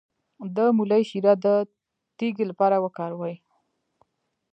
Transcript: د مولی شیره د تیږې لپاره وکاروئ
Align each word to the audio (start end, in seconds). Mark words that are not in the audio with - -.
د 0.55 0.57
مولی 0.77 1.03
شیره 1.09 1.33
د 1.43 1.47
تیږې 2.17 2.45
لپاره 2.51 2.75
وکاروئ 2.85 3.35